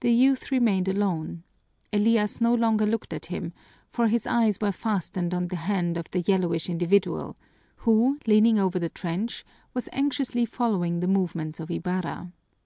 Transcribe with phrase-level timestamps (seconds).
[0.00, 1.42] The youth remained alone.
[1.92, 3.52] Elias no longer looked at him,
[3.90, 7.36] for his eyes were fastened on the hand of the yellowish individual,
[7.84, 9.44] who, leaning over the trench,
[9.74, 12.32] was anxiously following the movements of Ibarra.